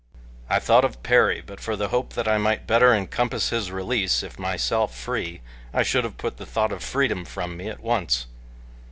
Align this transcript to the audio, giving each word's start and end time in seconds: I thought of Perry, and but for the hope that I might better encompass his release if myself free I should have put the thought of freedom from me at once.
I 0.49 0.57
thought 0.57 0.83
of 0.83 1.03
Perry, 1.03 1.37
and 1.37 1.45
but 1.45 1.59
for 1.59 1.75
the 1.75 1.89
hope 1.89 2.13
that 2.13 2.27
I 2.27 2.39
might 2.39 2.65
better 2.65 2.91
encompass 2.91 3.49
his 3.51 3.71
release 3.71 4.23
if 4.23 4.39
myself 4.39 4.97
free 4.97 5.41
I 5.75 5.83
should 5.83 6.05
have 6.05 6.17
put 6.17 6.37
the 6.37 6.45
thought 6.47 6.71
of 6.71 6.81
freedom 6.83 7.23
from 7.23 7.55
me 7.55 7.67
at 7.67 7.81
once. 7.81 8.25